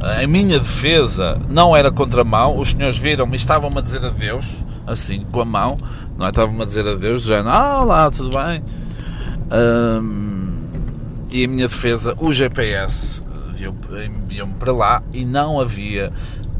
a 0.00 0.26
minha 0.26 0.58
defesa 0.58 1.38
não 1.48 1.76
era 1.76 1.90
contramão 1.90 2.58
os 2.58 2.70
senhores 2.70 2.98
viram-me 2.98 3.34
e 3.34 3.36
estavam-me 3.36 3.78
a 3.78 3.80
dizer 3.80 4.04
adeus 4.04 4.46
assim, 4.88 5.24
com 5.30 5.40
a 5.40 5.44
mão, 5.44 5.76
não 6.16 6.26
é? 6.26 6.30
Estava-me 6.30 6.62
a 6.62 6.64
dizer 6.64 6.86
adeus, 6.86 7.22
já, 7.22 7.42
ah, 7.42 7.82
olá, 7.82 8.10
tudo 8.10 8.30
bem? 8.30 8.62
Um, 9.52 10.62
e 11.30 11.44
a 11.44 11.48
minha 11.48 11.68
defesa, 11.68 12.14
o 12.18 12.32
GPS 12.32 13.22
enviou-me 14.06 14.54
para 14.54 14.72
lá 14.72 15.02
e 15.12 15.24
não 15.24 15.60
havia 15.60 16.12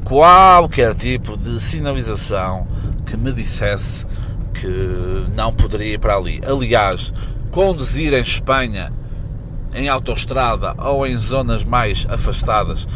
qualquer 0.05 0.95
tipo 0.95 1.37
de 1.37 1.61
sinalização 1.61 2.67
que 3.07 3.17
me 3.17 3.33
dissesse 3.33 4.07
que 4.55 5.27
não 5.35 5.53
poderia 5.53 5.95
ir 5.95 5.99
para 5.99 6.17
ali. 6.17 6.41
Aliás, 6.45 7.13
conduzir 7.51 8.13
em 8.13 8.21
Espanha 8.21 8.93
em 9.75 9.89
autoestrada 9.89 10.75
ou 10.79 11.07
em 11.07 11.17
zonas 11.17 11.63
mais 11.63 12.07
afastadas 12.09 12.87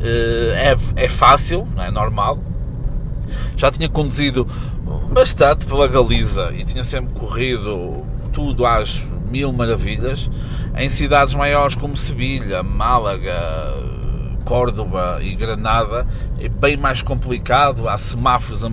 eh, 0.00 0.76
é, 0.96 1.04
é 1.04 1.08
fácil, 1.08 1.66
é 1.78 1.90
normal, 1.90 2.38
já 3.56 3.70
tinha 3.70 3.88
conduzido 3.88 4.46
bastante 5.12 5.66
pela 5.66 5.88
Galiza 5.88 6.52
e 6.54 6.64
tinha 6.64 6.84
sempre 6.84 7.14
corrido 7.14 8.04
tudo 8.32 8.66
às 8.66 9.06
mil 9.30 9.52
maravilhas 9.52 10.30
em 10.76 10.90
cidades 10.90 11.34
maiores 11.34 11.74
como 11.74 11.96
Sevilha, 11.96 12.62
Málaga, 12.62 13.34
Córdoba 14.44 15.18
e 15.20 15.34
Granada 15.34 16.06
é 16.38 16.48
bem 16.48 16.76
mais 16.76 17.02
complicado. 17.02 17.88
Há 17.88 17.98
semáforos 17.98 18.64
a, 18.64 18.70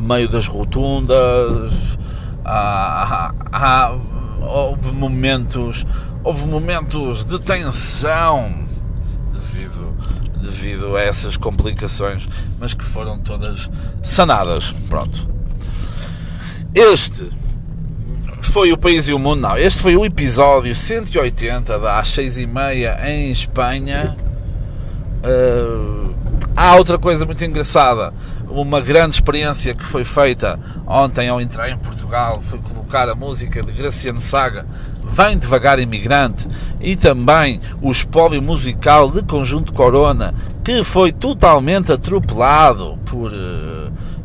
meio 0.00 0.28
das 0.28 0.46
rotundas, 0.46 1.98
há, 2.44 3.32
há, 3.52 3.88
há, 3.90 3.98
houve 4.40 4.90
momentos, 4.90 5.86
houve 6.22 6.44
momentos 6.46 7.24
de 7.24 7.38
tensão 7.38 8.64
devido 9.32 9.92
devido 10.42 10.96
a 10.96 11.02
essas 11.02 11.36
complicações, 11.36 12.28
mas 12.58 12.74
que 12.74 12.84
foram 12.84 13.18
todas 13.18 13.70
sanadas. 14.02 14.74
Pronto. 14.88 15.30
Este 16.74 17.30
foi 18.40 18.72
o 18.72 18.76
País 18.76 19.06
e 19.08 19.12
o 19.12 19.18
Mundo, 19.18 19.40
não. 19.40 19.56
Este 19.56 19.80
foi 19.80 19.96
o 19.96 20.04
episódio 20.04 20.74
180 20.74 21.78
da 21.78 22.00
às 22.00 22.08
6 22.08 22.38
e 22.38 22.46
meia 22.46 22.98
em 23.08 23.30
Espanha 23.30 24.16
uh, 25.24 26.12
Há 26.54 26.76
outra 26.76 26.98
coisa 26.98 27.24
muito 27.24 27.42
engraçada, 27.44 28.12
uma 28.48 28.80
grande 28.80 29.14
experiência 29.14 29.74
que 29.74 29.84
foi 29.84 30.04
feita 30.04 30.60
ontem 30.86 31.28
ao 31.28 31.40
entrar 31.40 31.70
em 31.70 31.78
Portugal, 31.78 32.42
foi 32.42 32.58
colocar 32.58 33.08
a 33.08 33.14
música 33.14 33.62
de 33.62 33.72
Graciano 33.72 34.20
Saga, 34.20 34.66
Vem 35.02 35.38
Devagar 35.38 35.78
Imigrante, 35.78 36.46
e 36.78 36.94
também 36.94 37.58
o 37.80 37.90
espólio 37.90 38.42
musical 38.42 39.10
de 39.10 39.22
Conjunto 39.22 39.72
Corona, 39.72 40.34
que 40.62 40.84
foi 40.84 41.10
totalmente 41.10 41.90
atropelado 41.90 42.98
por, 43.06 43.32
uh, 43.32 43.81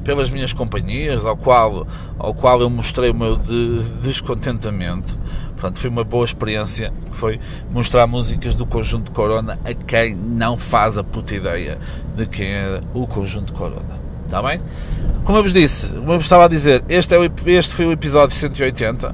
pelas 0.08 0.30
minhas 0.30 0.54
companhias, 0.54 1.26
ao 1.26 1.36
qual, 1.36 1.86
ao 2.18 2.34
qual 2.34 2.62
eu 2.62 2.70
mostrei 2.70 3.10
o 3.10 3.14
meu 3.14 3.36
de, 3.36 3.84
descontentamento. 4.02 5.20
Portanto, 5.52 5.80
foi 5.80 5.90
uma 5.90 6.06
boa 6.06 6.24
experiência. 6.24 6.94
Foi 7.12 7.38
mostrar 7.70 8.08
músicas 8.08 8.56
do 8.56 8.66
Conjunto 8.66 9.12
Corona 9.12 9.60
a 9.66 9.74
quem 9.74 10.16
não 10.16 10.56
faz 10.56 10.98
a 10.98 11.04
puta 11.04 11.36
ideia 11.36 11.78
de 12.16 12.26
quem 12.26 12.48
era 12.50 12.82
o 12.94 13.06
Conjunto 13.06 13.52
Corona. 13.52 14.00
Está 14.26 14.42
bem? 14.42 14.62
Como 15.26 15.38
eu 15.40 15.44
vos 15.44 15.52
disse, 15.52 15.90
como 15.90 16.14
eu 16.14 16.18
vos 16.18 16.26
estava 16.26 16.46
a 16.46 16.48
dizer, 16.48 16.86
este, 16.88 17.14
é 17.14 17.20
o, 17.20 17.30
este 17.46 17.76
foi 17.76 17.86
o 17.86 17.92
episódio 17.92 18.34
180. 18.34 19.10
Uh, 19.10 19.14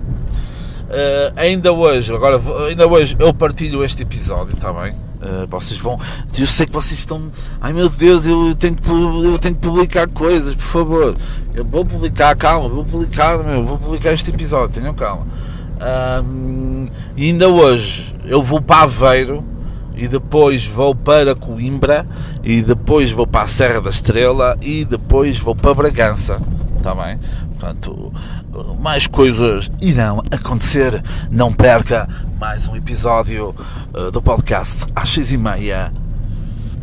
eh, 0.91 1.33
ainda 1.35 1.73
hoje, 1.73 2.13
agora 2.13 2.39
ainda 2.67 2.85
hoje 2.85 3.15
eu 3.17 3.33
partilho 3.33 3.83
este 3.83 4.03
episódio, 4.03 4.53
está 4.53 4.71
bem? 4.71 4.93
Uh, 5.23 5.47
vocês 5.47 5.79
vão. 5.79 5.97
Eu 6.37 6.45
sei 6.45 6.65
que 6.65 6.73
vocês 6.73 6.99
estão. 6.99 7.31
Ai 7.61 7.71
meu 7.71 7.87
Deus, 7.87 8.27
eu 8.27 8.53
tenho 8.55 8.75
que, 8.75 8.89
eu 8.89 9.37
tenho 9.37 9.55
que 9.55 9.61
publicar 9.61 10.07
coisas, 10.09 10.53
por 10.53 10.63
favor. 10.63 11.15
Eu 11.53 11.63
vou 11.63 11.85
publicar, 11.85 12.35
calma, 12.35 12.67
vou 12.67 12.83
publicar, 12.83 13.37
meu, 13.37 13.65
vou 13.65 13.77
publicar 13.77 14.11
este 14.11 14.29
episódio, 14.31 14.81
tenham 14.81 14.93
calma. 14.93 15.25
Ainda 17.17 17.47
hoje 17.47 18.15
eu 18.25 18.41
vou 18.41 18.61
para 18.61 18.83
Aveiro 18.83 19.43
e 19.95 20.07
depois 20.07 20.65
vou 20.65 20.95
para 20.95 21.35
Coimbra 21.35 22.05
e 22.43 22.61
depois 22.61 23.11
vou 23.11 23.27
para 23.27 23.43
a 23.43 23.47
Serra 23.47 23.81
da 23.81 23.89
Estrela 23.89 24.57
e 24.61 24.83
depois 24.83 25.37
vou 25.39 25.55
para 25.55 25.73
Bragança. 25.73 26.41
Está 26.83 26.93
bem? 26.93 27.17
Portanto, 27.57 28.13
mais 28.77 29.07
coisas 29.07 29.71
irão 29.79 30.21
acontecer. 30.29 31.01
Não 31.31 31.53
perca 31.53 32.09
mais 32.37 32.67
um 32.67 32.75
episódio 32.75 33.55
uh, 33.93 34.11
do 34.11 34.21
podcast 34.21 34.85
às 34.93 35.07
seis 35.07 35.31
e 35.31 35.37
meia 35.37 35.93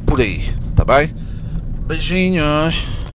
por 0.06 0.22
aí. 0.22 0.38
Está 0.70 0.86
bem? 0.86 1.14
Beijinhos. 1.86 3.09